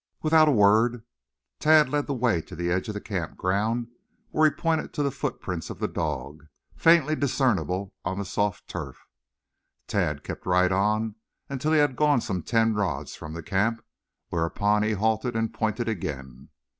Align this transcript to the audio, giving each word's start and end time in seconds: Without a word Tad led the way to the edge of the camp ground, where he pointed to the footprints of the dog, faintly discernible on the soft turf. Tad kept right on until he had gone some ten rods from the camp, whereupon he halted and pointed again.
Without 0.23 0.47
a 0.47 0.51
word 0.51 1.03
Tad 1.59 1.87
led 1.87 2.07
the 2.07 2.15
way 2.15 2.41
to 2.41 2.55
the 2.55 2.71
edge 2.71 2.87
of 2.87 2.95
the 2.95 2.99
camp 2.99 3.37
ground, 3.37 3.87
where 4.31 4.49
he 4.49 4.51
pointed 4.59 4.93
to 4.95 5.03
the 5.03 5.11
footprints 5.11 5.69
of 5.69 5.77
the 5.77 5.87
dog, 5.87 6.47
faintly 6.75 7.15
discernible 7.15 7.93
on 8.03 8.17
the 8.17 8.25
soft 8.25 8.67
turf. 8.67 9.05
Tad 9.85 10.23
kept 10.23 10.47
right 10.47 10.71
on 10.71 11.17
until 11.49 11.71
he 11.71 11.77
had 11.77 11.95
gone 11.95 12.19
some 12.19 12.41
ten 12.41 12.73
rods 12.73 13.13
from 13.13 13.33
the 13.33 13.43
camp, 13.43 13.85
whereupon 14.29 14.81
he 14.81 14.93
halted 14.93 15.35
and 15.35 15.53
pointed 15.53 15.87
again. 15.87 16.49